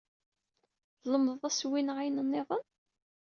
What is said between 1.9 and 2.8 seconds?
ayen nniḍen?